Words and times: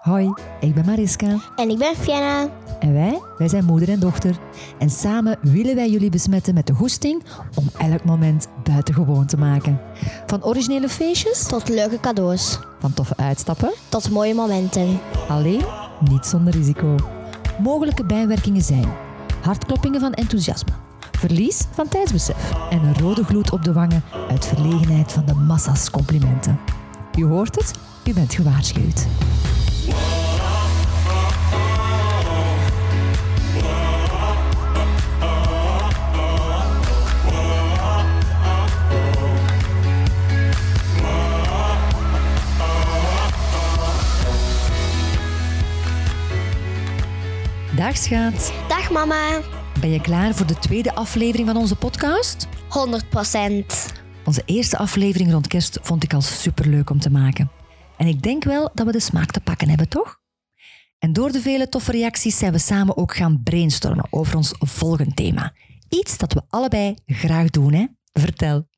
Hoi, 0.00 0.32
ik 0.60 0.74
ben 0.74 0.84
Mariska. 0.84 1.26
En 1.56 1.70
ik 1.70 1.78
ben 1.78 1.96
Fianna. 1.96 2.48
En 2.80 2.92
wij, 2.92 3.20
wij 3.38 3.48
zijn 3.48 3.64
moeder 3.64 3.88
en 3.88 4.00
dochter. 4.00 4.36
En 4.78 4.90
samen 4.90 5.38
willen 5.40 5.74
wij 5.74 5.90
jullie 5.90 6.10
besmetten 6.10 6.54
met 6.54 6.66
de 6.66 6.72
goesting 6.72 7.22
om 7.54 7.64
elk 7.78 8.04
moment 8.04 8.48
buitengewoon 8.64 9.26
te 9.26 9.36
maken. 9.36 9.80
Van 10.26 10.44
originele 10.44 10.88
feestjes, 10.88 11.46
Tot 11.46 11.68
leuke 11.68 12.00
cadeaus. 12.00 12.58
van 12.78 12.94
toffe 12.94 13.16
uitstappen, 13.16 13.72
Tot 13.88 14.10
mooie 14.10 14.34
momenten. 14.34 15.00
alleen 15.28 15.62
niet 16.10 16.26
zonder 16.26 16.52
risico. 16.52 16.94
Mogelijke 17.58 18.04
bijwerkingen 18.04 18.62
zijn 18.62 18.88
hartkloppingen 19.42 20.00
van 20.00 20.12
enthousiasme, 20.12 20.72
verlies 21.18 21.64
van 21.70 21.88
tijdsbesef 21.88 22.52
en 22.70 22.84
een 22.84 22.98
rode 22.98 23.24
gloed 23.24 23.50
op 23.52 23.62
de 23.62 23.72
wangen 23.72 24.02
uit 24.30 24.46
verlegenheid 24.46 25.12
van 25.12 25.24
de 25.24 25.34
massa's 25.34 25.90
complimenten. 25.90 26.58
U 27.18 27.24
hoort 27.24 27.54
het, 27.56 27.72
u 28.04 28.12
bent 28.14 28.34
gewaarschuwd. 28.34 29.06
Dag 47.80 47.96
schat. 47.96 48.52
Dag 48.68 48.90
mama. 48.90 49.40
Ben 49.80 49.90
je 49.90 50.00
klaar 50.00 50.34
voor 50.34 50.46
de 50.46 50.58
tweede 50.58 50.94
aflevering 50.94 51.48
van 51.48 51.56
onze 51.56 51.76
podcast? 51.76 52.46
100%. 52.46 52.48
Onze 54.24 54.42
eerste 54.44 54.76
aflevering 54.78 55.32
rond 55.32 55.46
kerst 55.46 55.78
vond 55.82 56.02
ik 56.02 56.14
al 56.14 56.20
superleuk 56.20 56.90
om 56.90 57.00
te 57.00 57.10
maken. 57.10 57.50
En 57.96 58.06
ik 58.06 58.22
denk 58.22 58.44
wel 58.44 58.70
dat 58.74 58.86
we 58.86 58.92
de 58.92 59.00
smaak 59.00 59.30
te 59.30 59.40
pakken 59.40 59.68
hebben, 59.68 59.88
toch? 59.88 60.20
En 60.98 61.12
door 61.12 61.32
de 61.32 61.40
vele 61.40 61.68
toffe 61.68 61.92
reacties 61.92 62.38
zijn 62.38 62.52
we 62.52 62.58
samen 62.58 62.96
ook 62.96 63.14
gaan 63.14 63.42
brainstormen 63.42 64.06
over 64.10 64.36
ons 64.36 64.54
volgende 64.58 65.14
thema. 65.14 65.52
Iets 65.88 66.18
dat 66.18 66.32
we 66.32 66.42
allebei 66.48 66.94
graag 67.06 67.50
doen, 67.50 67.72
hè? 67.72 67.86
Vertel. 68.12 68.68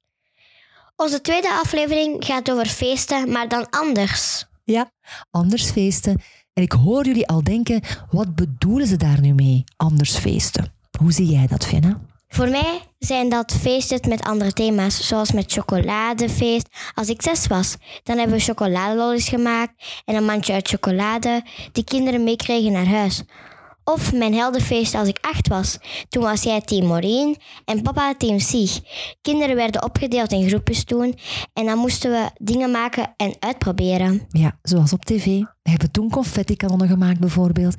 Onze 0.96 1.20
tweede 1.20 1.52
aflevering 1.52 2.24
gaat 2.24 2.50
over 2.50 2.66
feesten, 2.66 3.30
maar 3.30 3.48
dan 3.48 3.70
anders. 3.70 4.44
Ja, 4.64 4.92
anders 5.30 5.70
feesten. 5.70 6.20
En 6.52 6.62
ik 6.62 6.72
hoor 6.72 7.06
jullie 7.06 7.28
al 7.28 7.42
denken, 7.42 7.80
wat 8.10 8.34
bedoelen 8.34 8.86
ze 8.86 8.96
daar 8.96 9.20
nu 9.20 9.34
mee? 9.34 9.64
Anders 9.76 10.16
feesten. 10.16 10.72
Hoe 10.98 11.12
zie 11.12 11.26
jij 11.26 11.46
dat, 11.46 11.66
Vienna? 11.66 12.00
Voor 12.28 12.48
mij 12.48 12.80
zijn 12.98 13.28
dat 13.28 13.52
feesten 13.52 14.08
met 14.08 14.22
andere 14.22 14.52
thema's, 14.52 15.06
zoals 15.06 15.32
met 15.32 15.52
chocoladefeest. 15.52 16.68
Als 16.94 17.08
ik 17.08 17.22
zes 17.22 17.46
was, 17.46 17.76
dan 18.02 18.18
hebben 18.18 18.36
we 18.36 18.42
chocoladelollies 18.42 19.28
gemaakt 19.28 20.02
en 20.04 20.14
een 20.14 20.24
mandje 20.24 20.52
uit 20.52 20.68
chocolade 20.68 21.44
die 21.72 21.84
kinderen 21.84 22.24
meekregen 22.24 22.72
naar 22.72 22.86
huis. 22.86 23.22
Of 23.84 24.12
mijn 24.12 24.34
heldenfeest 24.34 24.94
als 24.94 25.08
ik 25.08 25.18
acht 25.20 25.48
was. 25.48 25.78
Toen 26.08 26.22
was 26.22 26.42
jij 26.42 26.60
team 26.60 26.86
Maureen 26.86 27.36
en 27.64 27.82
papa 27.82 28.14
team 28.14 28.38
Sieg. 28.38 28.80
Kinderen 29.20 29.56
werden 29.56 29.84
opgedeeld 29.84 30.32
in 30.32 30.48
groepjes 30.48 30.84
toen 30.84 31.14
en 31.52 31.66
dan 31.66 31.78
moesten 31.78 32.10
we 32.10 32.30
dingen 32.36 32.70
maken 32.70 33.14
en 33.16 33.34
uitproberen. 33.38 34.26
Ja, 34.28 34.58
zoals 34.62 34.92
op 34.92 35.04
tv. 35.04 35.24
We 35.62 35.70
hebben 35.70 35.90
toen 35.90 36.10
confetti-kanonnen 36.10 36.88
gemaakt 36.88 37.20
bijvoorbeeld. 37.20 37.74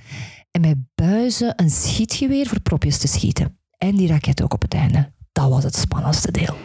En 0.51 0.61
met 0.61 0.77
buizen 0.95 1.53
een 1.55 1.69
schietgeweer 1.69 2.47
voor 2.47 2.61
propjes 2.61 2.97
te 2.97 3.07
schieten. 3.07 3.59
En 3.77 3.95
die 3.95 4.07
raket 4.07 4.43
ook 4.43 4.53
op 4.53 4.61
het 4.61 4.73
einde. 4.73 5.11
Dat 5.31 5.49
was 5.49 5.63
het 5.63 5.75
spannendste 5.75 6.31
deel. 6.31 6.55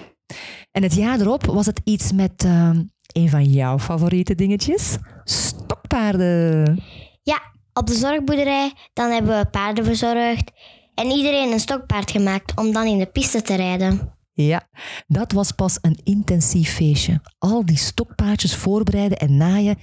En 0.70 0.83
het 0.83 0.95
jaar 0.95 1.20
erop 1.20 1.47
was 1.47 1.67
het 1.67 1.80
iets 1.84 2.12
met 2.12 2.45
eh, 2.45 2.70
een 3.12 3.28
van 3.28 3.45
jouw 3.45 3.78
favoriete 3.78 4.34
dingetjes. 4.34 4.97
Stokpaarden. 5.25 6.83
Ja, 7.23 7.41
op 7.78 7.86
de 7.86 7.94
zorgboerderij, 7.94 8.72
dan 8.92 9.10
hebben 9.10 9.38
we 9.38 9.46
paarden 9.50 9.84
verzorgd 9.84 10.50
en 10.94 11.10
iedereen 11.10 11.52
een 11.52 11.60
stokpaard 11.60 12.10
gemaakt 12.10 12.56
om 12.56 12.72
dan 12.72 12.86
in 12.86 12.98
de 12.98 13.06
piste 13.06 13.42
te 13.42 13.54
rijden. 13.54 14.16
Ja, 14.33 14.68
dat 15.06 15.33
was 15.33 15.52
pas 15.52 15.78
een 15.80 16.00
intensief 16.05 16.74
feestje. 16.74 17.20
Al 17.38 17.67
die 17.67 17.77
stokpaardjes 17.77 18.56
voorbereiden 18.56 19.18
en 19.18 19.36
naaien. 19.36 19.78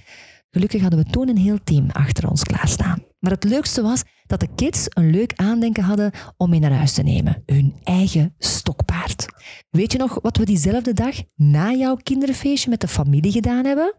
Gelukkig 0.49 0.81
hadden 0.81 0.99
we 0.99 1.09
toen 1.09 1.29
een 1.29 1.37
heel 1.37 1.59
team 1.63 1.89
achter 1.91 2.29
ons 2.29 2.43
klaarstaan. 2.43 3.03
Maar 3.19 3.31
het 3.31 3.43
leukste 3.43 3.81
was 3.81 4.03
dat 4.25 4.39
de 4.39 4.49
kids 4.55 4.85
een 4.89 5.09
leuk 5.09 5.33
aandenken 5.35 5.83
hadden 5.83 6.11
om 6.37 6.49
mee 6.49 6.59
naar 6.59 6.71
huis 6.71 6.93
te 6.93 7.03
nemen. 7.03 7.43
Hun 7.45 7.75
eigen 7.83 8.35
stokpaard. 8.37 9.25
Weet 9.69 9.91
je 9.91 9.97
nog 9.97 10.19
wat 10.21 10.37
we 10.37 10.45
diezelfde 10.45 10.93
dag 10.93 11.15
na 11.35 11.71
jouw 11.71 11.95
kinderfeestje 11.95 12.69
met 12.69 12.81
de 12.81 12.87
familie 12.87 13.31
gedaan 13.31 13.65
hebben? 13.65 13.95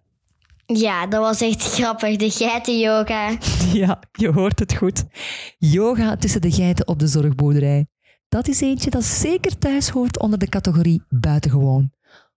Ja, 0.66 1.06
dat 1.06 1.20
was 1.20 1.40
echt 1.40 1.62
grappig, 1.62 2.16
de 2.16 2.30
geitenyoga. 2.30 3.30
Ja, 3.72 4.00
je 4.12 4.32
hoort 4.32 4.58
het 4.58 4.74
goed. 4.74 5.04
Yoga 5.58 6.16
tussen 6.16 6.40
de 6.40 6.50
geiten 6.50 6.88
op 6.88 6.98
de 6.98 7.06
zorgboerderij. 7.06 7.86
Dat 8.28 8.48
is 8.48 8.60
eentje 8.60 8.90
dat 8.90 9.04
zeker 9.04 9.58
thuis 9.58 9.88
hoort 9.88 10.18
onder 10.18 10.38
de 10.38 10.48
categorie 10.48 11.02
buitengewoon. 11.08 11.92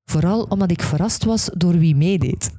Vooral 0.06 0.44
omdat 0.44 0.72
ik 0.72 0.82
verrast 0.82 1.24
was 1.24 1.50
door 1.54 1.78
wie 1.78 1.96
meedeed. 1.96 2.52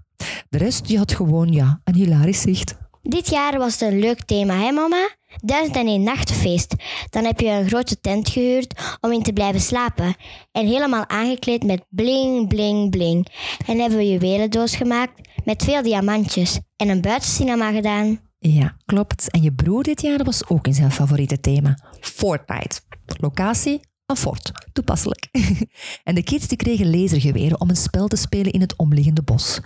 De 0.49 0.59
rest 0.59 0.87
die 0.87 0.99
had 0.99 1.13
gewoon 1.13 1.53
ja, 1.53 1.81
een 1.85 1.95
hilarisch 1.95 2.41
zicht. 2.41 2.77
Dit 3.03 3.31
jaar 3.31 3.59
was 3.59 3.81
het 3.81 3.93
een 3.93 3.99
leuk 3.99 4.25
thema, 4.25 4.55
hè 4.55 4.73
mama? 4.73 5.09
Duizend 5.37 5.77
en 5.77 5.87
één 5.87 6.03
nachtfeest. 6.03 6.75
Dan 7.11 7.25
heb 7.25 7.41
je 7.41 7.49
een 7.49 7.69
grote 7.69 8.01
tent 8.01 8.29
gehuurd 8.29 8.99
om 9.01 9.13
in 9.13 9.23
te 9.23 9.33
blijven 9.33 9.61
slapen. 9.61 10.15
En 10.53 10.67
helemaal 10.67 11.09
aangekleed 11.09 11.65
met 11.65 11.85
bling, 11.89 12.49
bling, 12.49 12.91
bling. 12.91 13.27
En 13.67 13.79
hebben 13.79 13.99
we 13.99 14.09
juwelendoos 14.09 14.77
gemaakt 14.77 15.29
met 15.45 15.63
veel 15.65 15.83
diamantjes. 15.83 16.61
En 16.77 16.89
een 16.89 17.01
buitencinema 17.01 17.73
gedaan. 17.73 18.21
Ja, 18.39 18.77
klopt. 18.85 19.31
En 19.31 19.43
je 19.43 19.53
broer 19.53 19.83
dit 19.83 20.03
jaar 20.03 20.25
was 20.25 20.49
ook 20.49 20.67
in 20.67 20.75
zijn 20.75 20.93
favoriete 20.93 21.41
thema. 21.41 21.79
Fortnite. 22.01 22.81
Locatie? 23.21 23.81
Een 24.07 24.17
fort. 24.17 24.53
Toepasselijk. 24.73 25.29
en 26.05 26.15
de 26.15 26.23
kids 26.23 26.49
die 26.49 26.57
kregen 26.57 26.91
lasergeweren 26.91 27.61
om 27.61 27.69
een 27.71 27.77
spel 27.77 28.09
te 28.09 28.17
spelen 28.17 28.53
in 28.53 28.61
het 28.61 28.77
omliggende 28.77 29.23
bos. 29.23 29.61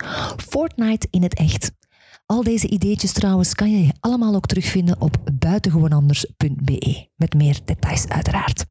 Fortnite 0.49 1.07
in 1.09 1.23
het 1.23 1.33
echt. 1.33 1.71
Al 2.25 2.43
deze 2.43 2.67
ideetjes 2.67 3.11
trouwens 3.11 3.53
kan 3.53 3.71
je 3.71 3.93
allemaal 3.99 4.35
ook 4.35 4.45
terugvinden 4.45 5.01
op 5.01 5.17
buitengewoonanders.be. 5.33 7.07
Met 7.15 7.33
meer 7.33 7.59
details 7.65 8.07
uiteraard. 8.07 8.65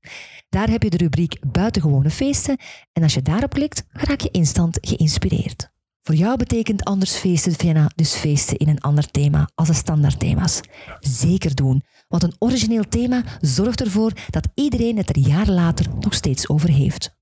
Daar 0.48 0.68
heb 0.68 0.82
je 0.82 0.90
de 0.90 0.96
rubriek 0.96 1.38
Buitengewone 1.52 2.10
feesten 2.10 2.58
en 2.92 3.02
als 3.02 3.14
je 3.14 3.22
daarop 3.22 3.50
klikt, 3.50 3.84
raak 3.88 4.20
je 4.20 4.30
instant 4.30 4.78
geïnspireerd. 4.80 5.72
Voor 6.02 6.14
jou 6.14 6.36
betekent 6.36 6.84
anders 6.84 7.16
feesten, 7.16 7.52
Vienna, 7.52 7.90
dus 7.94 8.14
feesten 8.14 8.56
in 8.56 8.68
een 8.68 8.80
ander 8.80 9.10
thema 9.10 9.48
als 9.54 9.68
de 9.68 9.74
standaardthema's. 9.74 10.60
Zeker 11.00 11.54
doen, 11.54 11.82
want 12.08 12.22
een 12.22 12.36
origineel 12.38 12.88
thema 12.88 13.22
zorgt 13.40 13.80
ervoor 13.80 14.12
dat 14.30 14.48
iedereen 14.54 14.96
het 14.96 15.08
er 15.08 15.18
jaren 15.18 15.54
later 15.54 15.86
nog 16.00 16.14
steeds 16.14 16.48
over 16.48 16.68
heeft. 16.68 17.16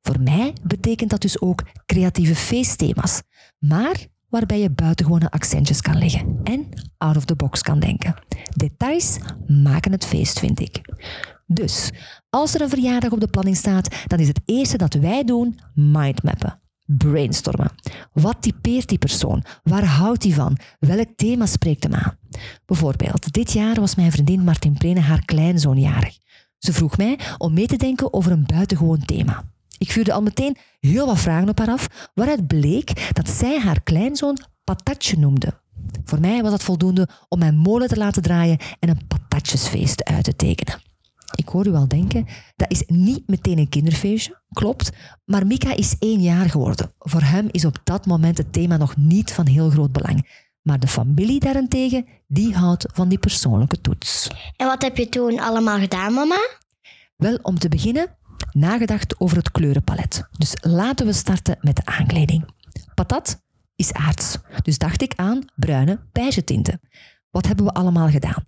Voor 0.00 0.20
mij 0.20 0.52
betekent 0.62 1.10
dat 1.10 1.20
dus 1.20 1.40
ook 1.40 1.62
creatieve 1.86 2.34
feestthema's, 2.34 3.22
maar 3.58 4.06
waarbij 4.34 4.60
je 4.60 4.70
buitengewone 4.70 5.30
accentjes 5.30 5.80
kan 5.80 5.98
leggen 5.98 6.40
en 6.42 6.68
out 6.98 7.16
of 7.16 7.24
the 7.24 7.34
box 7.34 7.62
kan 7.62 7.80
denken. 7.80 8.14
Details 8.56 9.18
maken 9.46 9.92
het 9.92 10.06
feest, 10.06 10.38
vind 10.38 10.60
ik. 10.60 10.80
Dus, 11.46 11.90
als 12.30 12.54
er 12.54 12.60
een 12.60 12.68
verjaardag 12.68 13.10
op 13.10 13.20
de 13.20 13.28
planning 13.28 13.56
staat, 13.56 13.94
dan 14.06 14.18
is 14.18 14.28
het 14.28 14.40
eerste 14.44 14.76
dat 14.76 14.94
wij 14.94 15.24
doen 15.24 15.58
mindmappen. 15.74 16.60
Brainstormen. 16.86 17.70
Wat 18.12 18.42
typeert 18.42 18.88
die 18.88 18.98
persoon? 18.98 19.44
Waar 19.62 19.84
houdt 19.84 20.22
hij 20.22 20.32
van? 20.32 20.58
Welk 20.78 21.08
thema 21.16 21.46
spreekt 21.46 21.82
hem 21.82 21.94
aan? 21.94 22.16
Bijvoorbeeld, 22.66 23.32
dit 23.32 23.52
jaar 23.52 23.80
was 23.80 23.94
mijn 23.94 24.12
vriendin 24.12 24.44
Martin 24.44 24.72
Prene 24.72 25.00
haar 25.00 25.24
kleinzoon 25.24 25.80
jarig. 25.80 26.16
Ze 26.58 26.72
vroeg 26.72 26.96
mij 26.96 27.18
om 27.38 27.52
mee 27.52 27.66
te 27.66 27.76
denken 27.76 28.12
over 28.12 28.32
een 28.32 28.46
buitengewoon 28.46 29.04
thema. 29.04 29.44
Ik 29.78 29.92
vuurde 29.92 30.12
al 30.12 30.22
meteen 30.22 30.56
heel 30.80 31.06
wat 31.06 31.18
vragen 31.18 31.48
op 31.48 31.58
haar 31.58 31.70
af, 31.70 32.10
waaruit 32.14 32.46
bleek 32.46 33.12
dat 33.12 33.28
zij 33.28 33.60
haar 33.60 33.82
kleinzoon 33.82 34.38
patatje 34.64 35.18
noemde. 35.18 35.60
Voor 36.04 36.20
mij 36.20 36.42
was 36.42 36.50
dat 36.50 36.62
voldoende 36.62 37.08
om 37.28 37.38
mijn 37.38 37.56
molen 37.56 37.88
te 37.88 37.96
laten 37.96 38.22
draaien 38.22 38.58
en 38.78 38.88
een 38.88 39.06
patatjesfeest 39.06 40.04
uit 40.04 40.24
te 40.24 40.36
tekenen. 40.36 40.80
Ik 41.34 41.48
hoor 41.48 41.66
u 41.66 41.74
al 41.74 41.88
denken, 41.88 42.26
dat 42.56 42.70
is 42.70 42.82
niet 42.86 43.28
meteen 43.28 43.58
een 43.58 43.68
kinderfeestje, 43.68 44.40
klopt, 44.52 44.90
maar 45.24 45.46
Mika 45.46 45.74
is 45.74 45.96
één 45.98 46.20
jaar 46.20 46.50
geworden. 46.50 46.92
Voor 46.98 47.22
hem 47.22 47.48
is 47.50 47.64
op 47.64 47.78
dat 47.84 48.06
moment 48.06 48.38
het 48.38 48.52
thema 48.52 48.76
nog 48.76 48.96
niet 48.96 49.32
van 49.32 49.46
heel 49.46 49.70
groot 49.70 49.92
belang. 49.92 50.42
Maar 50.62 50.80
de 50.80 50.88
familie 50.88 51.40
daarentegen, 51.40 52.06
die 52.26 52.54
houdt 52.54 52.86
van 52.92 53.08
die 53.08 53.18
persoonlijke 53.18 53.80
toets. 53.80 54.28
En 54.56 54.66
wat 54.66 54.82
heb 54.82 54.96
je 54.96 55.08
toen 55.08 55.40
allemaal 55.40 55.78
gedaan, 55.78 56.12
mama? 56.12 56.48
Wel, 57.16 57.38
om 57.42 57.58
te 57.58 57.68
beginnen, 57.68 58.16
nagedacht 58.50 59.20
over 59.20 59.36
het 59.36 59.50
kleurenpalet. 59.50 60.28
Dus 60.30 60.54
laten 60.60 61.06
we 61.06 61.12
starten 61.12 61.56
met 61.60 61.76
de 61.76 61.84
aankleding. 61.84 62.44
Patat 62.94 63.42
is 63.76 63.92
aards, 63.92 64.38
dus 64.62 64.78
dacht 64.78 65.02
ik 65.02 65.12
aan 65.16 65.44
bruine 65.54 66.00
beige 66.12 66.44
tinten. 66.44 66.80
Wat 67.30 67.46
hebben 67.46 67.64
we 67.64 67.72
allemaal 67.72 68.08
gedaan? 68.08 68.42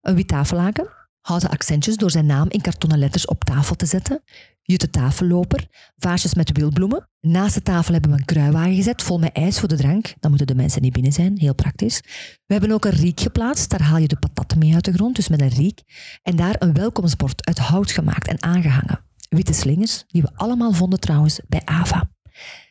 Een 0.00 0.14
wit 0.14 0.28
tafellaken, 0.28 0.88
Houten 1.20 1.50
accentjes 1.50 1.96
door 1.96 2.10
zijn 2.10 2.26
naam 2.26 2.46
in 2.48 2.60
kartonnen 2.60 2.98
letters 2.98 3.26
op 3.26 3.44
tafel 3.44 3.76
te 3.76 3.86
zetten. 3.86 4.22
Jute 4.62 4.90
tafelloper, 4.90 5.66
vaasjes 5.96 6.34
met 6.34 6.56
wielbloemen. 6.56 7.08
Naast 7.20 7.54
de 7.54 7.62
tafel 7.62 7.92
hebben 7.92 8.10
we 8.10 8.18
een 8.18 8.24
kruiwagen 8.24 8.74
gezet 8.74 9.02
vol 9.02 9.18
met 9.18 9.32
ijs 9.32 9.58
voor 9.58 9.68
de 9.68 9.76
drank. 9.76 10.14
Dan 10.20 10.30
moeten 10.30 10.46
de 10.46 10.54
mensen 10.54 10.82
niet 10.82 10.92
binnen 10.92 11.12
zijn, 11.12 11.38
heel 11.38 11.54
praktisch. 11.54 12.00
We 12.46 12.52
hebben 12.52 12.72
ook 12.72 12.84
een 12.84 12.90
riek 12.90 13.20
geplaatst, 13.20 13.70
daar 13.70 13.82
haal 13.82 13.98
je 13.98 14.08
de 14.08 14.18
patatten 14.18 14.58
mee 14.58 14.74
uit 14.74 14.84
de 14.84 14.92
grond, 14.92 15.16
dus 15.16 15.28
met 15.28 15.40
een 15.40 15.48
riek. 15.48 15.80
En 16.22 16.36
daar 16.36 16.56
een 16.58 16.72
welkomstbord 16.72 17.46
uit 17.46 17.58
hout 17.58 17.90
gemaakt 17.90 18.28
en 18.28 18.42
aangehangen. 18.42 19.09
Witte 19.30 19.52
slingers, 19.52 20.04
die 20.06 20.22
we 20.22 20.30
allemaal 20.34 20.72
vonden 20.72 21.00
trouwens 21.00 21.40
bij 21.48 21.62
Ava. 21.64 22.10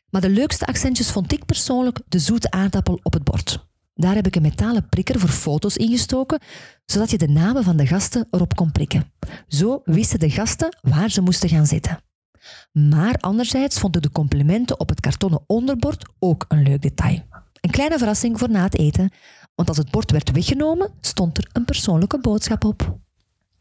Maar 0.10 0.22
de 0.22 0.30
leukste 0.30 0.66
accentjes 0.66 1.12
vond 1.12 1.32
ik 1.32 1.46
persoonlijk 1.46 2.00
de 2.08 2.20
zoete 2.20 2.52
aardappel 2.52 3.00
op 3.04 3.14
het 3.14 3.24
bord. 3.24 3.68
Daar 3.94 4.16
heb 4.16 4.28
ik 4.28 4.36
een 4.36 4.42
metalen 4.42 4.90
prikker 4.90 5.20
voor 5.20 5.30
foto's 5.30 5.78
ingestoken, 5.78 6.40
zodat 6.86 7.10
je 7.12 7.18
de 7.18 7.28
namen 7.28 7.64
van 7.64 7.78
de 7.78 7.88
gasten 7.88 8.28
erop 8.32 8.56
kon 8.56 8.72
prikken. 8.72 9.12
Zo 9.48 9.82
wisten 9.84 10.20
de 10.20 10.30
gasten 10.30 10.78
waar 10.82 11.10
ze 11.10 11.22
moesten 11.22 11.50
gaan 11.50 11.66
zitten. 11.66 12.00
Maar 12.72 13.16
anderzijds 13.16 13.80
vond 13.80 13.96
ik 13.96 14.02
de 14.02 14.12
complimenten 14.12 14.80
op 14.80 14.90
het 14.90 15.00
kartonnen 15.00 15.44
onderbord 15.48 16.10
ook 16.20 16.46
een 16.48 16.64
leuk 16.64 16.82
detail. 16.82 17.24
Een 17.62 17.72
kleine 17.72 17.98
verrassing 17.98 18.40
voor 18.40 18.50
na 18.50 18.64
het 18.64 18.78
eten, 18.78 19.12
want 19.56 19.68
als 19.68 19.78
het 19.78 19.92
bord 19.92 20.12
werd 20.12 20.32
weggenomen, 20.32 20.92
stond 21.02 21.38
er 21.38 21.50
een 21.54 21.66
persoonlijke 21.66 22.20
boodschap 22.20 22.64
op. 22.64 22.98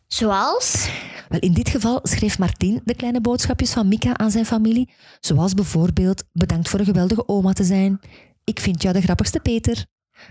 Zoals? 0.06 0.88
Wel, 1.28 1.40
in 1.40 1.52
dit 1.52 1.68
geval 1.68 2.00
schreef 2.02 2.38
Martin 2.38 2.80
de 2.84 2.94
kleine 2.94 3.20
boodschapjes 3.20 3.72
van 3.72 3.88
Mika 3.88 4.16
aan 4.16 4.30
zijn 4.30 4.46
familie, 4.46 4.88
zoals 5.20 5.54
bijvoorbeeld 5.54 6.24
bedankt 6.32 6.68
voor 6.68 6.78
een 6.78 6.84
geweldige 6.84 7.28
oma 7.28 7.52
te 7.52 7.64
zijn. 7.64 8.00
Ik 8.44 8.60
vind 8.60 8.82
jou 8.82 8.94
de 8.94 9.02
grappigste 9.02 9.40
Peter. 9.40 9.86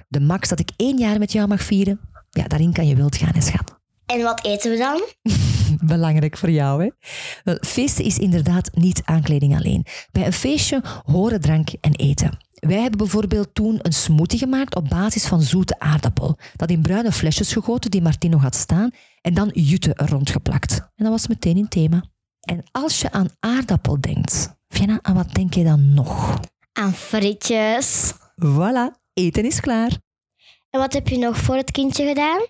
De 0.07 0.19
max 0.19 0.49
dat 0.49 0.59
ik 0.59 0.69
één 0.75 0.97
jaar 0.97 1.19
met 1.19 1.31
jou 1.31 1.47
mag 1.47 1.61
vieren. 1.61 1.99
Ja, 2.29 2.47
daarin 2.47 2.73
kan 2.73 2.87
je 2.87 2.95
wild 2.95 3.15
gaan, 3.15 3.33
hè, 3.33 3.41
schat. 3.41 3.75
En 4.05 4.21
wat 4.21 4.45
eten 4.45 4.71
we 4.71 4.77
dan? 4.77 5.01
Belangrijk 5.95 6.37
voor 6.37 6.49
jou, 6.49 6.83
hè? 6.83 6.89
Wel, 7.43 7.57
feesten 7.61 8.05
is 8.05 8.17
inderdaad 8.17 8.69
niet 8.73 9.01
aankleding 9.05 9.57
alleen. 9.57 9.85
Bij 10.11 10.25
een 10.25 10.33
feestje 10.33 10.81
horen 11.05 11.41
drank 11.41 11.69
en 11.81 11.95
eten. 11.95 12.37
Wij 12.59 12.81
hebben 12.81 12.97
bijvoorbeeld 12.97 13.55
toen 13.55 13.79
een 13.81 13.93
smoothie 13.93 14.39
gemaakt 14.39 14.75
op 14.75 14.89
basis 14.89 15.25
van 15.25 15.41
zoete 15.41 15.79
aardappel. 15.79 16.37
Dat 16.55 16.69
in 16.69 16.81
bruine 16.81 17.11
flesjes 17.11 17.53
gegoten 17.53 17.91
die 17.91 18.01
Martin 18.01 18.29
nog 18.29 18.41
had 18.41 18.55
staan 18.55 18.91
en 19.21 19.33
dan 19.33 19.49
jute 19.53 19.93
er 19.93 20.09
rondgeplakt. 20.09 20.71
En 20.79 21.03
dat 21.03 21.09
was 21.11 21.27
meteen 21.27 21.57
in 21.57 21.67
thema. 21.67 22.03
En 22.41 22.63
als 22.71 23.01
je 23.01 23.11
aan 23.11 23.29
aardappel 23.39 24.01
denkt, 24.01 24.55
Vienna, 24.67 24.99
aan 25.01 25.15
wat 25.15 25.33
denk 25.33 25.53
je 25.53 25.63
dan 25.63 25.93
nog? 25.93 26.39
Aan 26.73 26.93
frietjes. 26.93 28.13
Voilà, 28.45 28.99
eten 29.13 29.45
is 29.45 29.59
klaar. 29.59 29.91
En 30.69 30.79
wat 30.79 30.93
heb 30.93 31.07
je 31.07 31.17
nog 31.17 31.37
voor 31.37 31.55
het 31.55 31.71
kindje 31.71 32.07
gedaan? 32.07 32.45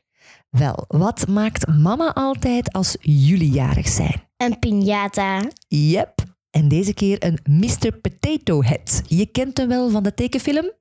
Wel, 0.50 0.86
wat 0.88 1.27
maakt 1.27 1.68
mama 1.68 2.13
altijd 2.13 2.74
als 2.74 2.98
jullie 3.00 3.51
jarig 3.51 3.88
zijn? 3.88 4.21
Een 4.38 4.57
piñata. 4.59 5.48
Yep, 5.68 6.24
en 6.57 6.68
deze 6.68 6.94
keer 6.94 7.24
een 7.24 7.39
Mr. 7.44 7.92
Potato 8.01 8.63
Head. 8.63 9.01
Je 9.07 9.25
kent 9.25 9.57
hem 9.57 9.68
wel 9.68 9.89
van 9.89 10.04
de 10.04 10.13
tekenfilm? 10.13 10.71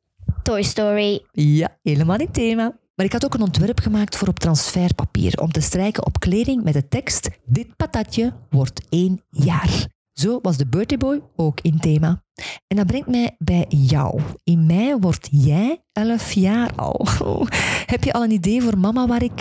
Toy 0.43 0.62
Story. 0.62 1.20
Ja, 1.32 1.78
helemaal 1.82 2.19
in 2.19 2.31
thema. 2.31 2.78
Maar 2.94 3.06
ik 3.06 3.12
had 3.12 3.25
ook 3.25 3.34
een 3.34 3.43
ontwerp 3.43 3.81
gemaakt 3.81 4.17
voor 4.17 4.28
op 4.28 4.38
transferpapier 4.38 5.40
om 5.40 5.52
te 5.52 5.61
strijken 5.61 6.06
op 6.06 6.20
kleding 6.20 6.62
met 6.62 6.73
de 6.73 6.88
tekst 6.88 7.28
Dit 7.44 7.76
patatje 7.76 8.32
wordt 8.50 8.87
één 8.88 9.23
jaar. 9.31 9.87
Zo 10.12 10.38
was 10.43 10.56
de 10.56 10.67
Birthday 10.67 10.99
Boy 10.99 11.20
ook 11.37 11.61
in 11.61 11.78
thema. 11.78 12.23
En 12.67 12.76
dat 12.76 12.87
brengt 12.87 13.08
mij 13.08 13.34
bij 13.38 13.67
jou. 13.69 14.20
In 14.44 14.67
mei 14.67 14.96
word 15.00 15.28
jij 15.31 15.82
11 15.93 16.32
jaar 16.32 16.75
al. 16.76 17.06
Heb 17.93 18.05
je 18.05 18.12
al 18.12 18.25
een 18.25 18.31
idee 18.31 18.62
voor 18.62 18.78
mama 18.78 19.06
waar 19.06 19.23
ik 19.23 19.40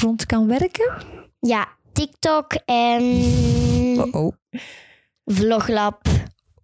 rond 0.00 0.26
kan 0.26 0.46
werken? 0.46 0.94
Ja, 1.40 1.68
TikTok 1.92 2.52
en 2.64 3.02
Oh, 4.10 4.32
Vloglab. 5.26 6.00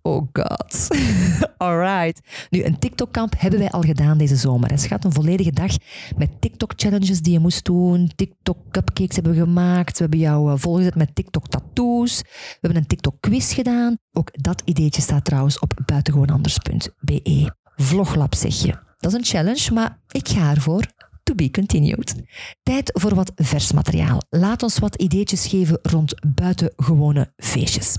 oh 0.03 0.29
god. 0.33 0.89
Alright. 1.59 2.21
Nu, 2.51 2.65
een 2.65 2.79
TikTok-kamp 2.79 3.35
hebben 3.37 3.59
wij 3.59 3.71
al 3.71 3.81
gedaan 3.81 4.19
deze 4.19 4.37
zomer. 4.37 4.71
Het 4.71 4.87
gaat 4.87 5.05
een 5.05 5.13
volledige 5.13 5.51
dag 5.51 5.71
met 6.17 6.41
TikTok-challenges 6.41 7.21
die 7.21 7.33
je 7.33 7.39
moest 7.39 7.65
doen. 7.65 8.13
TikTok-cupcakes 8.17 9.15
hebben 9.15 9.33
we 9.33 9.39
gemaakt. 9.39 9.93
We 9.93 10.03
hebben 10.03 10.19
jou 10.19 10.53
eh, 10.53 10.59
volgezet 10.59 10.95
met 10.95 11.15
TikTok-tattoos. 11.15 12.21
We 12.21 12.59
hebben 12.61 12.81
een 12.81 12.87
TikTok-quiz 12.87 13.55
gedaan. 13.55 13.97
Ook 14.13 14.43
dat 14.43 14.63
ideetje 14.65 15.03
staat 15.03 15.25
trouwens 15.25 15.59
op 15.59 15.75
buitengewoonanders.be. 15.87 17.55
Vloglab 17.77 18.35
zeg 18.35 18.55
je. 18.63 18.75
Dat 18.99 19.13
is 19.13 19.19
een 19.19 19.25
challenge, 19.25 19.73
maar 19.73 19.99
ik 20.11 20.29
ga 20.29 20.51
ervoor. 20.51 20.87
To 21.23 21.35
be 21.35 21.51
continued. 21.51 22.15
Tijd 22.63 22.91
voor 22.95 23.15
wat 23.15 23.33
vers 23.35 23.73
materiaal. 23.73 24.23
Laat 24.29 24.63
ons 24.63 24.79
wat 24.79 24.95
ideetjes 24.95 25.47
geven 25.47 25.79
rond 25.83 26.15
buitengewone 26.35 27.33
feestjes. 27.37 27.97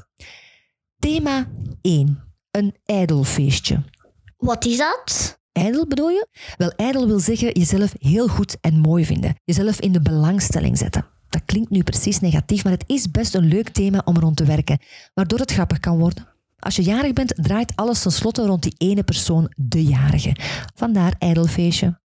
Thema 1.04 1.48
1. 1.82 2.20
Een 2.52 2.76
ijdelfeestje. 2.86 3.84
Wat 4.38 4.66
is 4.66 4.78
dat? 4.78 5.40
Ijdel 5.52 5.88
bedoel 5.88 6.10
je? 6.10 6.28
Wel, 6.58 6.70
ijdel 6.76 7.08
wil 7.08 7.20
zeggen 7.20 7.52
jezelf 7.52 7.94
heel 8.00 8.28
goed 8.28 8.58
en 8.62 8.80
mooi 8.80 9.06
vinden. 9.06 9.36
Jezelf 9.44 9.80
in 9.80 9.92
de 9.92 10.02
belangstelling 10.02 10.78
zetten. 10.78 11.06
Dat 11.30 11.42
klinkt 11.46 11.70
nu 11.70 11.84
precies 11.84 12.20
negatief, 12.20 12.64
maar 12.64 12.74
het 12.74 12.84
is 12.88 13.12
best 13.12 13.36
een 13.36 13.46
leuk 13.46 13.70
thema 13.70 14.02
om 14.06 14.18
rond 14.18 14.38
te 14.38 14.46
werken, 14.46 14.80
waardoor 15.14 15.40
het 15.40 15.52
grappig 15.52 15.80
kan 15.80 16.00
worden. 16.00 16.28
Als 16.60 16.76
je 16.76 16.84
jarig 16.84 17.14
bent, 17.14 17.34
draait 17.36 17.76
alles 17.76 18.02
tenslotte 18.02 18.46
rond 18.46 18.64
die 18.64 18.76
ene 18.78 19.04
persoon, 19.04 19.54
de 19.56 19.84
jarige. 19.84 20.36
Vandaar 20.76 21.16
ijdelfeestje. 21.20 22.02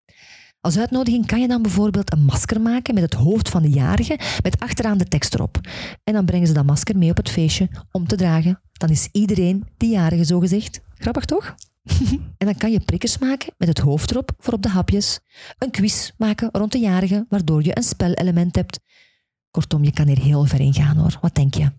Als 0.61 0.79
uitnodiging 0.79 1.27
kan 1.27 1.41
je 1.41 1.49
dan 1.49 1.63
bijvoorbeeld 1.63 2.13
een 2.13 2.25
masker 2.25 2.61
maken 2.61 2.95
met 2.95 3.03
het 3.03 3.15
hoofd 3.15 3.49
van 3.49 3.63
de 3.63 3.71
jarige, 3.71 4.19
met 4.43 4.61
achteraan 4.61 4.99
de 4.99 5.05
tekst 5.05 5.35
erop. 5.35 5.61
En 6.05 6.13
dan 6.13 6.25
brengen 6.25 6.47
ze 6.47 6.53
dat 6.53 6.65
masker 6.65 6.99
mee 6.99 7.11
op 7.11 7.17
het 7.17 7.31
feestje 7.31 7.69
om 7.91 8.07
te 8.07 8.17
dragen. 8.17 8.61
Dan 8.73 8.89
is 8.89 9.09
iedereen 9.13 9.67
die 9.77 9.91
jarige 9.91 10.25
zogezegd. 10.25 10.81
Grappig 10.95 11.25
toch? 11.25 11.55
en 12.39 12.47
dan 12.47 12.57
kan 12.57 12.73
je 12.73 12.81
prikkers 12.81 13.19
maken 13.19 13.55
met 13.57 13.69
het 13.69 13.79
hoofd 13.79 14.11
erop 14.11 14.31
voor 14.39 14.53
op 14.53 14.63
de 14.63 14.69
hapjes. 14.69 15.21
Een 15.59 15.71
quiz 15.71 16.11
maken 16.17 16.49
rond 16.53 16.73
de 16.73 16.79
jarige, 16.79 17.27
waardoor 17.29 17.65
je 17.65 17.77
een 17.77 17.83
spelelement 17.83 18.55
hebt. 18.55 18.81
Kortom, 19.51 19.85
je 19.85 19.93
kan 19.93 20.07
hier 20.07 20.21
heel 20.21 20.45
ver 20.45 20.61
in 20.61 20.75
gaan 20.75 20.97
hoor. 20.97 21.19
Wat 21.21 21.35
denk 21.35 21.55
je? 21.55 21.73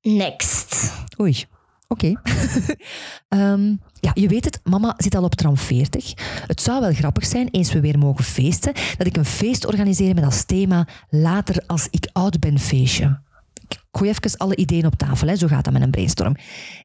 Next. 0.00 0.92
Oei, 1.20 1.44
oké. 1.88 2.12
Ehm, 3.28 3.74
ja, 4.00 4.10
je 4.14 4.28
weet 4.28 4.44
het, 4.44 4.60
mama 4.64 4.94
zit 4.96 5.14
al 5.14 5.24
op 5.24 5.34
tram 5.34 5.56
40. 5.56 6.12
Het 6.46 6.60
zou 6.60 6.80
wel 6.80 6.92
grappig 6.92 7.26
zijn, 7.26 7.48
eens 7.50 7.72
we 7.72 7.80
weer 7.80 7.98
mogen 7.98 8.24
feesten, 8.24 8.72
dat 8.96 9.06
ik 9.06 9.16
een 9.16 9.24
feest 9.24 9.66
organiseer 9.66 10.14
met 10.14 10.24
als 10.24 10.44
thema 10.44 10.86
Later 11.08 11.62
als 11.66 11.88
ik 11.90 12.08
oud 12.12 12.40
ben 12.40 12.58
feestje. 12.58 13.20
Ik 13.68 13.78
gooi 13.90 14.10
even 14.10 14.38
alle 14.38 14.56
ideeën 14.56 14.86
op 14.86 14.94
tafel, 14.94 15.28
hè. 15.28 15.36
zo 15.36 15.46
gaat 15.46 15.64
dat 15.64 15.72
met 15.72 15.82
een 15.82 15.90
brainstorm. 15.90 16.36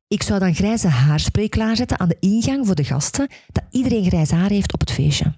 Ik 0.08 0.24
zou 0.24 0.40
dan 0.40 0.56
grijze 0.56 0.88
haarspray 0.88 1.50
klaarzetten 1.50 2.00
aan 2.00 2.10
de 2.10 2.18
ingang 2.20 2.66
voor 2.66 2.76
de 2.76 2.84
gasten, 2.84 3.28
dat 3.52 3.64
iedereen 3.70 4.06
grijs 4.06 4.32
haar 4.32 4.50
heeft 4.50 4.74
op 4.74 4.80
het 4.80 4.92
feestje. 4.92 5.34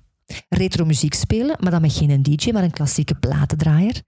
Retro 0.49 0.85
muziek 0.85 1.13
spelen, 1.13 1.57
maar 1.59 1.71
dan 1.71 1.81
met 1.81 1.93
geen 1.93 2.23
DJ, 2.23 2.51
maar 2.51 2.63
een 2.63 2.71
klassieke 2.71 3.15
platendraaier. 3.15 4.01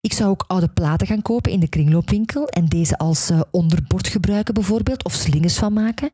Ik 0.00 0.12
zou 0.12 0.30
ook 0.30 0.44
oude 0.46 0.68
platen 0.68 1.06
gaan 1.06 1.22
kopen 1.22 1.52
in 1.52 1.60
de 1.60 1.68
kringloopwinkel 1.68 2.46
en 2.46 2.66
deze 2.66 2.98
als 2.98 3.30
eh, 3.30 3.40
onderbord 3.50 4.08
gebruiken 4.08 4.54
bijvoorbeeld, 4.54 5.04
of 5.04 5.12
slingers 5.12 5.58
van 5.58 5.72
maken. 5.72 6.10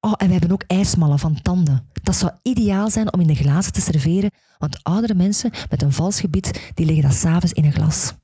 Oh, 0.00 0.12
en 0.16 0.26
we 0.26 0.32
hebben 0.32 0.52
ook 0.52 0.64
ijsmallen 0.66 1.18
van 1.18 1.42
tanden. 1.42 1.88
Dat 2.02 2.16
zou 2.16 2.32
ideaal 2.42 2.90
zijn 2.90 3.12
om 3.12 3.20
in 3.20 3.26
de 3.26 3.34
glazen 3.34 3.72
te 3.72 3.80
serveren, 3.80 4.30
want 4.58 4.82
oudere 4.82 5.14
mensen 5.14 5.50
met 5.70 5.82
een 5.82 5.92
vals 5.92 6.20
gebied, 6.20 6.72
die 6.74 6.86
leggen 6.86 7.04
dat 7.04 7.14
s'avonds 7.14 7.52
in 7.52 7.64
een 7.64 7.72
glas. 7.72 8.14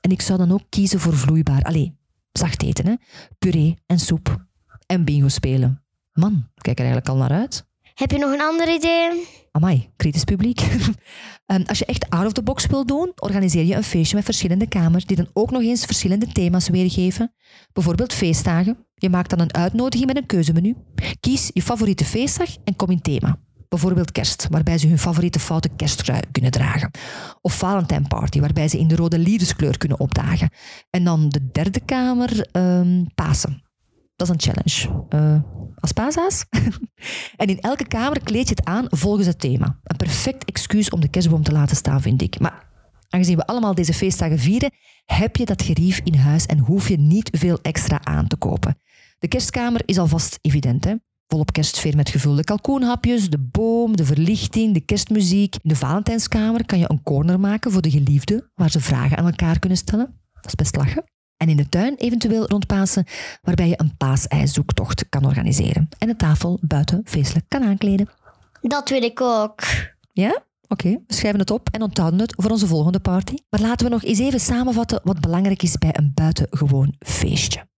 En 0.00 0.10
ik 0.10 0.20
zou 0.20 0.38
dan 0.38 0.52
ook 0.52 0.62
kiezen 0.68 1.00
voor 1.00 1.16
vloeibaar, 1.16 1.62
allee, 1.62 1.98
zacht 2.32 2.62
eten, 2.62 2.86
hè? 2.86 2.94
puree 3.38 3.78
en 3.86 3.98
soep. 3.98 4.48
En 4.86 5.04
bingo 5.04 5.28
spelen. 5.28 5.84
Man, 6.12 6.48
kijk 6.54 6.78
er 6.78 6.84
eigenlijk 6.84 7.08
al 7.08 7.16
naar 7.16 7.38
uit. 7.38 7.68
Heb 8.00 8.10
je 8.10 8.18
nog 8.18 8.32
een 8.32 8.40
ander 8.40 8.74
idee? 8.74 9.26
Amai, 9.50 9.90
kritisch 9.96 10.24
publiek. 10.24 10.60
Ehm, 11.46 11.62
als 11.66 11.78
je 11.78 11.84
echt 11.84 12.10
out 12.10 12.26
of 12.26 12.32
the 12.32 12.42
box 12.42 12.66
wil 12.66 12.86
doen, 12.86 13.12
organiseer 13.16 13.64
je 13.64 13.74
een 13.74 13.82
feestje 13.82 14.16
met 14.16 14.24
verschillende 14.24 14.68
kamers 14.68 15.04
die 15.04 15.16
dan 15.16 15.28
ook 15.32 15.50
nog 15.50 15.62
eens 15.62 15.84
verschillende 15.84 16.26
thema's 16.26 16.68
weergeven. 16.68 17.34
Bijvoorbeeld 17.72 18.12
feestdagen. 18.12 18.86
Je 18.94 19.08
maakt 19.08 19.30
dan 19.30 19.40
een 19.40 19.54
uitnodiging 19.54 20.06
met 20.06 20.16
een 20.16 20.26
keuzemenu. 20.26 20.76
Kies 21.20 21.50
je 21.52 21.62
favoriete 21.62 22.04
feestdag 22.04 22.48
en 22.64 22.76
kom 22.76 22.90
in 22.90 23.00
thema. 23.00 23.38
Bijvoorbeeld 23.68 24.12
kerst, 24.12 24.46
waarbij 24.50 24.78
ze 24.78 24.86
hun 24.86 24.98
favoriete 24.98 25.40
foute 25.40 25.68
kersttrui 25.76 26.20
kunnen 26.32 26.50
dragen. 26.50 26.90
Of 27.40 27.54
Valentine 27.54 28.08
Party, 28.08 28.40
waarbij 28.40 28.68
ze 28.68 28.78
in 28.78 28.88
de 28.88 28.96
rode 28.96 29.18
liefdeskleur 29.18 29.78
kunnen 29.78 30.00
opdagen. 30.00 30.50
En 30.90 31.04
dan 31.04 31.28
de 31.28 31.50
derde 31.52 31.80
kamer, 31.80 32.48
ehm, 32.52 33.04
Pasen. 33.14 33.69
Dat 34.20 34.28
is 34.28 34.34
een 34.34 34.52
challenge. 34.52 35.04
Eh, 35.08 35.40
als 35.80 35.92
paashaas. 35.92 36.44
en 37.36 37.48
in 37.48 37.60
elke 37.60 37.86
kamer 37.86 38.22
kleed 38.22 38.48
je 38.48 38.54
het 38.54 38.64
aan 38.64 38.86
volgens 38.88 39.26
het 39.26 39.40
thema. 39.40 39.78
Een 39.84 39.96
perfect 39.96 40.44
excuus 40.44 40.90
om 40.90 41.00
de 41.00 41.08
kerstboom 41.08 41.42
te 41.42 41.52
laten 41.52 41.76
staan, 41.76 42.00
vind 42.00 42.22
ik. 42.22 42.40
Maar 42.40 42.66
aangezien 43.08 43.36
we 43.36 43.46
allemaal 43.46 43.74
deze 43.74 43.92
feestdagen 43.92 44.38
vieren, 44.38 44.70
heb 45.04 45.36
je 45.36 45.44
dat 45.44 45.62
gerief 45.62 46.00
in 46.04 46.14
huis 46.14 46.46
en 46.46 46.58
hoef 46.58 46.88
je 46.88 46.98
niet 46.98 47.30
veel 47.32 47.58
extra 47.62 48.04
aan 48.04 48.26
te 48.26 48.36
kopen. 48.36 48.78
De 49.18 49.28
kerstkamer 49.28 49.82
is 49.84 49.98
alvast 49.98 50.38
evident. 50.40 50.84
Hè? 50.84 50.94
Volop 51.26 51.52
kerstsfeer 51.52 51.96
met 51.96 52.08
gevulde 52.08 52.44
kalkoenhapjes, 52.44 53.30
de 53.30 53.38
boom, 53.38 53.96
de 53.96 54.04
verlichting, 54.04 54.74
de 54.74 54.80
kerstmuziek. 54.80 55.54
In 55.54 55.68
de 55.68 55.76
Valentijnskamer 55.76 56.66
kan 56.66 56.78
je 56.78 56.90
een 56.90 57.02
corner 57.02 57.40
maken 57.40 57.72
voor 57.72 57.82
de 57.82 57.90
geliefden, 57.90 58.50
waar 58.54 58.70
ze 58.70 58.80
vragen 58.80 59.16
aan 59.16 59.26
elkaar 59.26 59.58
kunnen 59.58 59.78
stellen. 59.78 60.20
Dat 60.32 60.46
is 60.46 60.54
best 60.54 60.76
lachen. 60.76 61.04
En 61.40 61.48
in 61.48 61.56
de 61.56 61.68
tuin 61.68 61.94
eventueel 61.94 62.46
rond 62.46 62.66
Pasen, 62.66 63.06
waarbij 63.42 63.68
je 63.68 63.80
een 63.80 63.96
paasijzoektocht 63.96 65.08
kan 65.08 65.24
organiseren. 65.24 65.88
En 65.98 66.08
de 66.08 66.16
tafel 66.16 66.58
buiten 66.60 67.00
feestelijk 67.04 67.44
kan 67.48 67.62
aankleden. 67.62 68.08
Dat 68.60 68.88
wil 68.88 69.02
ik 69.02 69.20
ook. 69.20 69.62
Ja? 70.12 70.42
Oké, 70.68 70.88
we 71.06 71.14
schrijven 71.14 71.40
het 71.40 71.50
op 71.50 71.68
en 71.70 71.82
onthouden 71.82 72.20
het 72.20 72.34
voor 72.36 72.50
onze 72.50 72.66
volgende 72.66 73.00
party. 73.00 73.34
Maar 73.50 73.60
laten 73.60 73.86
we 73.86 73.92
nog 73.92 74.04
eens 74.04 74.18
even 74.18 74.40
samenvatten 74.40 75.00
wat 75.04 75.20
belangrijk 75.20 75.62
is 75.62 75.78
bij 75.78 75.90
een 75.92 76.12
buitengewoon 76.14 76.94
feestje. 76.98 77.68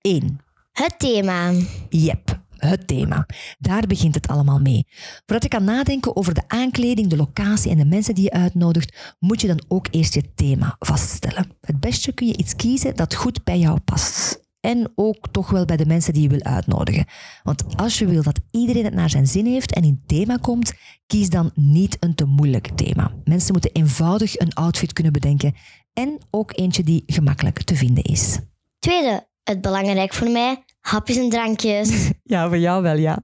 1. 0.00 0.40
Het 0.72 0.98
thema. 0.98 1.52
Yep, 1.88 2.40
het 2.58 2.86
thema. 2.86 3.26
Daar 3.58 3.86
begint 3.86 4.14
het 4.14 4.28
allemaal 4.28 4.58
mee. 4.58 4.86
Voordat 5.26 5.42
je 5.42 5.48
kan 5.48 5.64
nadenken 5.64 6.16
over 6.16 6.34
de 6.34 6.42
aankleding, 6.46 7.08
de 7.08 7.16
locatie 7.16 7.70
en 7.70 7.78
de 7.78 7.84
mensen 7.84 8.14
die 8.14 8.24
je 8.24 8.30
uitnodigt, 8.30 9.16
moet 9.18 9.40
je 9.40 9.46
dan 9.46 9.64
ook 9.68 9.86
eerst 9.90 10.14
je 10.14 10.34
thema 10.34 10.76
vaststellen. 10.78 11.50
Het 11.60 11.80
beste 11.80 12.12
kun 12.12 12.26
je 12.26 12.36
iets 12.36 12.56
kiezen 12.56 12.96
dat 12.96 13.14
goed 13.14 13.44
bij 13.44 13.58
jou 13.58 13.78
past. 13.80 14.46
En 14.60 14.92
ook 14.94 15.28
toch 15.30 15.50
wel 15.50 15.64
bij 15.64 15.76
de 15.76 15.86
mensen 15.86 16.12
die 16.12 16.22
je 16.22 16.28
wil 16.28 16.42
uitnodigen. 16.42 17.06
Want 17.42 17.76
als 17.76 17.98
je 17.98 18.06
wil 18.06 18.22
dat 18.22 18.40
iedereen 18.50 18.84
het 18.84 18.94
naar 18.94 19.10
zijn 19.10 19.26
zin 19.26 19.46
heeft 19.46 19.74
en 19.74 19.84
in 19.84 20.02
thema 20.06 20.36
komt, 20.36 20.72
kies 21.06 21.28
dan 21.28 21.50
niet 21.54 21.96
een 22.00 22.14
te 22.14 22.24
moeilijk 22.24 22.68
thema. 22.68 23.12
Mensen 23.24 23.52
moeten 23.52 23.72
eenvoudig 23.72 24.38
een 24.38 24.54
outfit 24.54 24.92
kunnen 24.92 25.12
bedenken 25.12 25.54
en 25.92 26.18
ook 26.30 26.58
eentje 26.58 26.82
die 26.82 27.02
gemakkelijk 27.06 27.62
te 27.62 27.76
vinden 27.76 28.04
is. 28.04 28.38
Tweede, 28.78 29.26
het 29.42 29.60
belangrijk 29.60 30.14
voor 30.14 30.30
mij, 30.30 30.64
hapjes 30.90 31.16
en 31.16 31.28
drankjes. 31.28 31.90
Ja, 32.22 32.48
voor 32.48 32.58
jou 32.58 32.82
wel, 32.82 32.96
ja. 32.96 33.22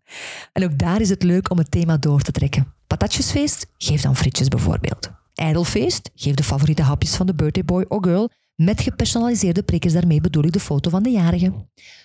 En 0.52 0.64
ook 0.64 0.78
daar 0.78 1.00
is 1.00 1.09
het 1.09 1.23
leuk 1.23 1.50
om 1.50 1.59
het 1.59 1.71
thema 1.71 1.97
door 1.97 2.23
te 2.23 2.33
trekken. 2.33 2.75
Patatjesfeest? 2.87 3.66
Geef 3.78 4.00
dan 4.00 4.16
frietjes 4.16 4.49
bijvoorbeeld. 4.49 5.11
Ijdelfeest? 5.35 6.11
Geef 6.14 6.35
de 6.35 6.42
favoriete 6.42 6.83
hapjes 6.83 7.16
van 7.16 7.26
de 7.26 7.35
birthday 7.35 7.64
boy 7.64 7.85
or 7.88 8.04
girl 8.04 8.30
met 8.54 8.80
gepersonaliseerde 8.80 9.62
prikkers. 9.62 9.92
Daarmee 9.92 10.21
bedoel 10.21 10.44
ik 10.44 10.52
de 10.52 10.61
foto 10.61 10.90
van 10.90 11.02
de 11.02 11.11
jarige. 11.11 11.52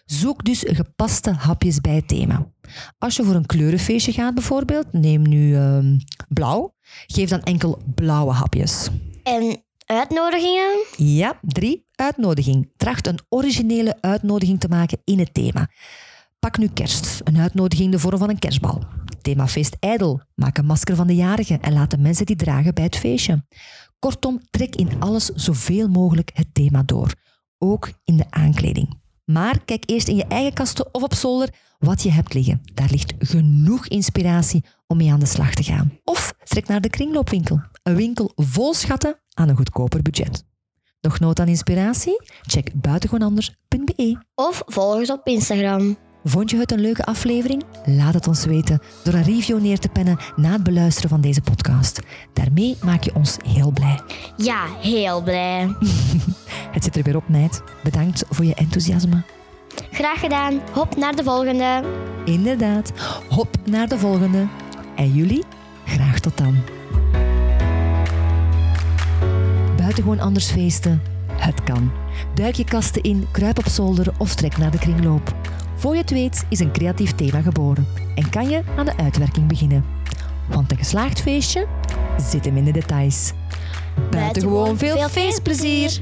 Zoek 0.05 0.45
dus 0.45 0.63
gepaste 0.67 1.31
hapjes 1.31 1.81
bij 1.81 1.95
het 1.95 2.07
thema. 2.07 2.51
Als 2.97 3.15
je 3.15 3.23
voor 3.23 3.35
een 3.35 3.45
kleurenfeestje 3.45 4.11
gaat 4.11 4.33
bijvoorbeeld, 4.33 4.93
neem 4.93 5.21
nu 5.21 5.55
ehm, 5.55 5.97
blauw. 6.27 6.73
Geef 7.07 7.29
dan 7.29 7.43
enkel 7.43 7.81
blauwe 7.95 8.31
hapjes. 8.31 8.89
En 9.23 9.63
uitnodigingen? 9.89 10.85
Ja, 10.97 11.39
drie. 11.41 11.87
Uitnodiging. 11.95 12.71
Tracht 12.77 13.07
een 13.07 13.19
originele 13.29 13.97
uitnodiging 14.01 14.59
te 14.59 14.67
maken 14.67 15.01
in 15.03 15.19
het 15.19 15.33
thema. 15.33 15.69
Pak 16.39 16.57
nu 16.57 16.67
kerst. 16.67 17.21
Een 17.23 17.37
uitnodiging 17.37 17.85
in 17.85 17.91
de 17.91 17.99
vorm 17.99 18.17
van 18.17 18.29
een 18.29 18.39
kerstbal. 18.39 18.83
Themafeest 19.21 19.75
ijdel. 19.79 20.21
Maak 20.35 20.57
een 20.57 20.65
masker 20.65 20.95
van 20.95 21.07
de 21.07 21.15
jarige 21.15 21.57
en 21.61 21.73
laat 21.73 21.91
de 21.91 21.97
mensen 21.97 22.25
die 22.25 22.35
dragen 22.35 22.73
bij 22.73 22.83
het 22.83 22.97
feestje. 22.97 23.45
Kortom, 23.99 24.41
trek 24.49 24.75
in 24.75 24.89
alles 24.99 25.25
zoveel 25.25 25.87
mogelijk 25.87 26.31
het 26.33 26.53
thema 26.53 26.83
door. 26.83 27.13
Ook 27.57 27.91
in 28.03 28.17
de 28.17 28.25
aankleding. 28.29 29.01
Maar 29.25 29.59
kijk 29.65 29.83
eerst 29.85 30.07
in 30.07 30.15
je 30.15 30.25
eigen 30.27 30.53
kasten 30.53 30.93
of 30.93 31.03
op 31.03 31.13
zolder 31.13 31.49
wat 31.79 32.03
je 32.03 32.11
hebt 32.11 32.33
liggen. 32.33 32.61
Daar 32.73 32.89
ligt 32.91 33.13
genoeg 33.19 33.87
inspiratie 33.87 34.63
om 34.87 34.97
mee 34.97 35.11
aan 35.11 35.19
de 35.19 35.25
slag 35.25 35.53
te 35.53 35.63
gaan. 35.63 35.99
Of 36.03 36.33
trek 36.43 36.67
naar 36.67 36.81
de 36.81 36.89
kringloopwinkel. 36.89 37.61
Een 37.89 37.95
winkel 37.95 38.31
vol 38.35 38.73
schatten 38.73 39.19
aan 39.33 39.49
een 39.49 39.55
goedkoper 39.55 40.01
budget. 40.01 40.43
Nog 41.01 41.19
nood 41.19 41.39
aan 41.39 41.47
inspiratie? 41.47 42.21
Check 42.41 42.71
buitengewoonanders.be. 42.73 44.17
Of 44.35 44.61
volg 44.65 44.95
ons 44.95 45.11
op 45.11 45.27
Instagram. 45.27 45.97
Vond 46.23 46.51
je 46.51 46.57
het 46.57 46.71
een 46.71 46.79
leuke 46.79 47.03
aflevering? 47.03 47.63
Laat 47.85 48.13
het 48.13 48.27
ons 48.27 48.45
weten 48.45 48.81
door 49.03 49.13
een 49.13 49.23
review 49.23 49.61
neer 49.61 49.79
te 49.79 49.89
pennen 49.89 50.17
na 50.35 50.51
het 50.51 50.63
beluisteren 50.63 51.09
van 51.09 51.21
deze 51.21 51.41
podcast. 51.41 51.99
Daarmee 52.33 52.77
maak 52.83 53.03
je 53.03 53.15
ons 53.15 53.37
heel 53.45 53.71
blij. 53.71 53.99
Ja, 54.37 54.65
heel 54.79 55.21
blij. 55.21 55.75
Het 56.73 56.83
zit 56.83 56.95
er 56.95 57.03
weer 57.03 57.15
op, 57.15 57.29
meid. 57.29 57.61
Bedankt 57.83 58.23
voor 58.29 58.45
je 58.45 58.55
enthousiasme. 58.55 59.23
Graag 59.91 60.19
gedaan. 60.19 60.61
Hop 60.73 60.95
naar 60.95 61.15
de 61.15 61.23
volgende. 61.23 61.83
Inderdaad. 62.25 62.91
Hop 63.29 63.55
naar 63.65 63.87
de 63.87 63.97
volgende. 63.97 64.47
En 64.95 65.13
jullie? 65.13 65.43
Graag 65.85 66.19
tot 66.19 66.37
dan. 66.37 66.78
Buitengewoon 69.89 70.25
anders 70.25 70.51
feesten? 70.51 71.01
Het 71.31 71.63
kan. 71.63 71.91
Duik 72.33 72.55
je 72.55 72.63
kasten 72.63 73.01
in, 73.01 73.27
kruip 73.31 73.57
op 73.57 73.67
zolder 73.67 74.07
of 74.17 74.35
trek 74.35 74.57
naar 74.57 74.71
de 74.71 74.79
kringloop. 74.79 75.35
Voor 75.75 75.93
je 75.93 76.01
het 76.01 76.09
weet 76.09 76.45
is 76.49 76.59
een 76.59 76.71
creatief 76.71 77.11
thema 77.11 77.41
geboren 77.41 77.87
en 78.15 78.29
kan 78.29 78.49
je 78.49 78.61
aan 78.77 78.85
de 78.85 78.97
uitwerking 78.97 79.47
beginnen. 79.47 79.85
Want 80.47 80.71
een 80.71 80.77
geslaagd 80.77 81.21
feestje 81.21 81.67
zit 82.29 82.45
hem 82.45 82.57
in 82.57 82.63
de 82.63 82.71
details. 82.71 83.31
Buitengewoon 84.11 84.77
veel 84.77 85.09
feestplezier! 85.09 86.01